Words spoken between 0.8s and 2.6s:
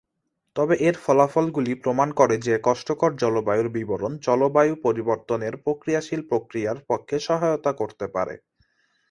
এর ফলাফলগুলি প্রমাণ করে যে